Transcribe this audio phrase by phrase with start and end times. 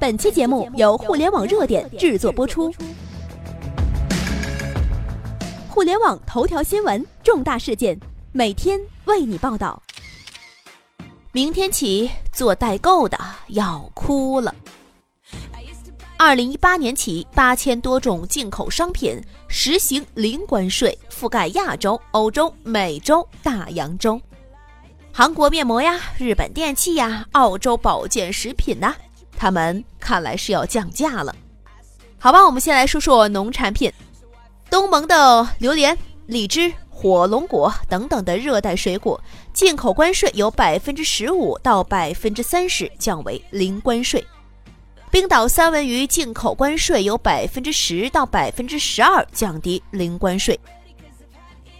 [0.00, 2.72] 本期节目由互联网热点制作播出。
[5.68, 8.00] 互联网头条新闻，重大事件，
[8.32, 9.82] 每天为你报道。
[11.32, 13.18] 明天起，做代购的
[13.48, 14.54] 要哭了。
[16.16, 24.18] 二零一八年起，八千多种进口商品实行零关税，覆盖亚洲、欧洲、美洲、大洋洲。
[25.12, 28.94] 韩国面膜呀，日本电器呀，澳洲保健食品呐，
[29.40, 31.34] 他们看来是要降价了。
[32.18, 33.90] 好吧，我们先来说说农产品。
[34.68, 39.18] 东盟的榴莲、荔枝、火龙果等等的热带水果，
[39.54, 44.22] 进口关税由百分之十五到百分之三十降为零关税。
[45.10, 50.60] 冰岛三文鱼进口关税由百分之十到百分之十二降低零关税。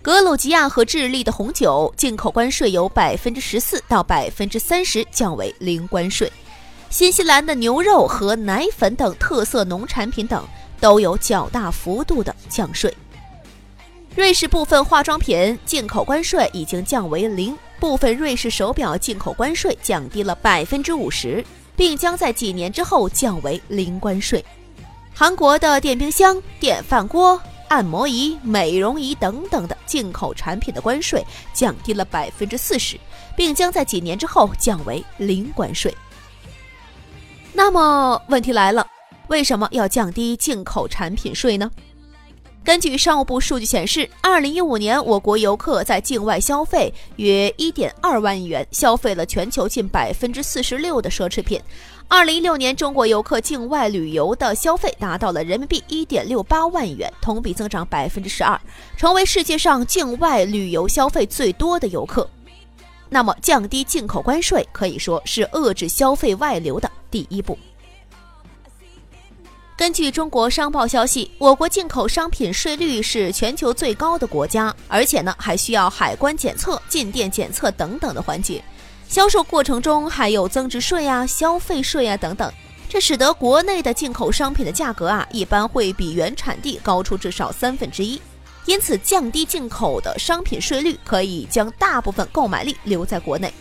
[0.00, 6.32] 格鲁吉亚和智利的红酒进口关税由百分之十四到百分之三十降为零关税。
[6.92, 10.46] 新西兰的牛肉和奶粉等特色农产品等
[10.78, 12.94] 都有较大幅度的降税。
[14.14, 21.42] 瑞士部分化妆品进口关税已经降为零，部分瑞士手表进口关税降低了百分之五十。
[21.74, 24.44] 并将在几年之后降为零关税。
[25.14, 33.00] 韩国的电冰箱、电饭锅、按摩仪、美容仪等等的进口产品的关税降低了百分之四十，
[33.34, 35.92] 并将在几年之后降为零关税。
[37.64, 38.84] 那么问题来了，
[39.28, 41.70] 为什么要降低进口产品税呢？
[42.64, 51.62] 根据商务部数据显示，二零一五年我国游客在境外消费约一点二万亿元，消费了全球近百分之四十六的奢侈品。
[52.08, 58.60] 二零一六年，中国游客境外旅游的消费达到了人民币一点六八万亿元，同比增长百分之十二，
[58.96, 62.28] 成为世界上境外旅游消费最多的游客。
[63.14, 67.58] 那么，降低进口关税可以说是遏制消费外流的第一步。
[69.76, 78.64] 根据中国商报消息，我国进口商品税率是全球最高的国家，而且呢还需要海关检测、进店检测等等的环节。
[79.10, 82.50] 销售过程中还有增值税啊、消费税啊等等，
[82.88, 88.18] 这使得国内的进口商品的价格啊一般会比原产地高出至少三分之一。
[88.64, 93.52] 因此，降低进口的商品税率可以将大部分购买力留在国内。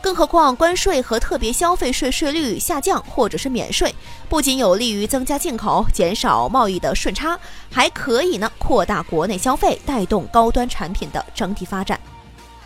[0.00, 3.94] 更何况，关税和特别消费税税率下降或者是免税，
[4.28, 7.38] 不仅有利于增加进口、减少贸易的顺差，
[7.70, 11.98] 还可以呢扩大国内消费，带动高端产品的整体发展。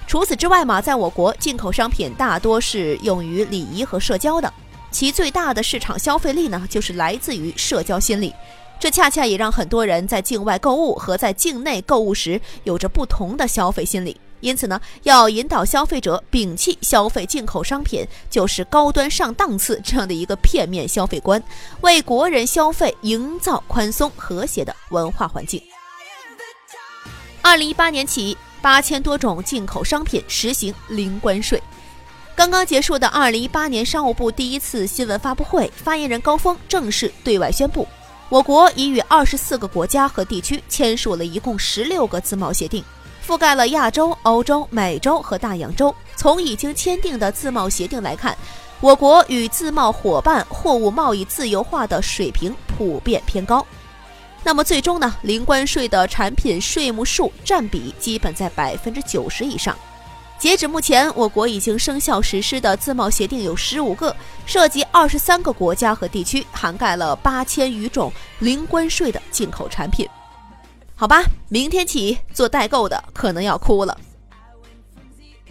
[0.07, 4.51] 除此之外嘛，在我国进口商品大多是用于礼仪和社交的，
[4.91, 8.33] 其最大的市场消费力呢，就是来自于社交心理。
[8.79, 14.21] 这恰恰也让很多人在境外购物和在境内购物时有着不同的消费心理。
[14.41, 21.43] 因此呢，要引导消费者摒弃消费进口商品就是高端上档次这样的一个片面消费观，
[21.81, 25.61] 为国人消费营造宽松和谐的文化环境。
[27.41, 31.61] 二零一八年起，八千多种进口商品实行零关税。
[32.37, 37.89] 刚刚结束的二零一八年商务部第一次新闻发布会，发言人高峰正式对外宣布，
[38.29, 42.85] 我国已与二十四个国家和地区签署了一共十六个自贸协定。
[43.27, 45.95] 覆盖了亚洲、欧洲、美洲和大洋洲。
[46.17, 48.37] 从已经签订的自贸协定来看，
[48.81, 53.65] 我国与自贸伙伴货物贸易自由化的水平普遍偏高。
[54.43, 59.77] 那么最终呢，零关税的产品税目数占比基本在百分之九十以上。
[60.39, 64.15] 截止目前，我国已经生效实施的自贸协定有十五个，
[64.45, 70.07] 涉及二十三个国家和地区，涵盖了八千余种零关税的进口产品。
[70.95, 73.99] 好吧，明天起做代购的可能要哭了。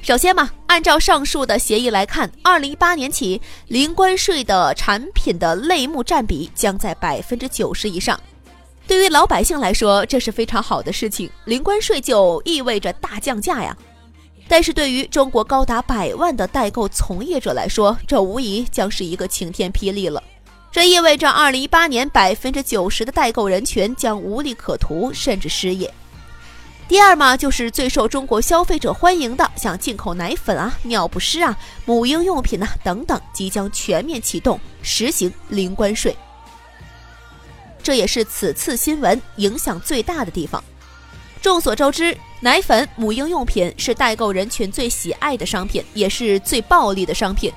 [0.04, 8.20] 首先嘛，按照上述的协议来看，二零一八年起零关税的产品的类目占比将在百分之九十以上。
[8.88, 13.76] 对于老百姓来说，这是非常好的事情，零关税就意味着大降价呀。
[14.48, 20.24] 但是对于中国高达百万的代购从业者来说，这无疑将是一个晴天霹雳了。
[20.72, 25.92] 这意味着，二零一八年百分之九十的代购人群将无利可图，甚至失业。
[26.88, 36.16] 第二嘛，就是最受中国消费者欢迎的，像进口奶粉啊、尿不湿啊、母婴用品呐等等，即将全面启动实行零关税。
[37.82, 40.64] 这也是此次新闻影响最大的地方。
[41.42, 47.52] 众所周知，奶粉、母婴用品是代购人群最喜爱的商品，也是最暴利的商品。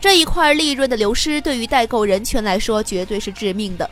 [0.00, 3.88] 这一块利润的流失，对于代购人群来说绝对是致命的。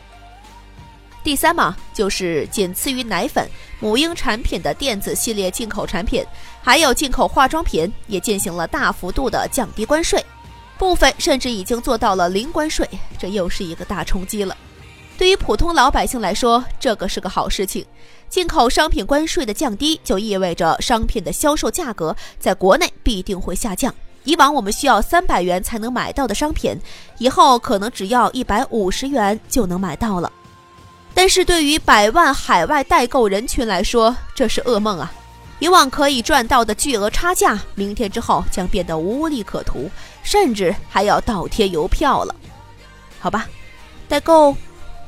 [1.23, 3.49] 第三嘛，就是仅次于奶粉、
[3.79, 6.25] 母婴产品的电子系列进口产品，
[6.61, 10.23] 还有进口化妆品，也进行了大幅度的降低关税。
[10.77, 12.87] 部分甚至已经做到了零关税，
[13.17, 14.57] 这又是一个大冲击了。
[15.23, 17.85] 对于普通老百姓来说，这个是个好事情。
[18.27, 23.95] 进口商品关税的降低，就意味着商品的销售价格在国内必定会下降。
[24.25, 26.77] 以往我们需要三百元才能买到的商品，
[27.19, 30.29] 以后可能只要一百五十元就能买到了。
[31.13, 35.09] 但是对于百万海外代购人群来说，这是噩梦啊！
[35.59, 39.89] 以往可以赚到的巨额差价，明天之后将变得无利可图，
[40.21, 42.35] 甚至还要倒贴邮票了。
[43.21, 43.47] 好吧，
[44.09, 44.53] 代购，